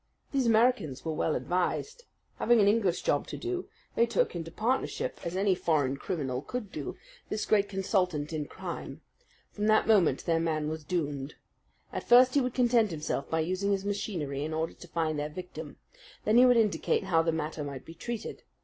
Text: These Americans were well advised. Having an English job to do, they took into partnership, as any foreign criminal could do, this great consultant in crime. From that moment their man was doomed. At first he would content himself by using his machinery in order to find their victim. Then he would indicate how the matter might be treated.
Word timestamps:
These 0.31 0.47
Americans 0.47 1.05
were 1.05 1.13
well 1.13 1.35
advised. 1.35 2.05
Having 2.37 2.59
an 2.59 2.67
English 2.67 3.03
job 3.03 3.27
to 3.27 3.37
do, 3.37 3.69
they 3.93 4.07
took 4.07 4.35
into 4.35 4.49
partnership, 4.49 5.19
as 5.23 5.35
any 5.37 5.53
foreign 5.53 5.95
criminal 5.95 6.41
could 6.41 6.71
do, 6.71 6.97
this 7.29 7.45
great 7.45 7.69
consultant 7.69 8.33
in 8.33 8.47
crime. 8.47 9.01
From 9.51 9.67
that 9.67 9.85
moment 9.87 10.25
their 10.25 10.39
man 10.39 10.69
was 10.69 10.83
doomed. 10.83 11.35
At 11.93 12.09
first 12.09 12.33
he 12.33 12.41
would 12.41 12.55
content 12.55 12.89
himself 12.89 13.29
by 13.29 13.41
using 13.41 13.71
his 13.71 13.85
machinery 13.85 14.43
in 14.43 14.55
order 14.55 14.73
to 14.73 14.87
find 14.87 15.19
their 15.19 15.29
victim. 15.29 15.77
Then 16.25 16.37
he 16.37 16.47
would 16.47 16.57
indicate 16.57 17.03
how 17.03 17.21
the 17.21 17.31
matter 17.31 17.63
might 17.63 17.85
be 17.85 17.93
treated. 17.93 18.41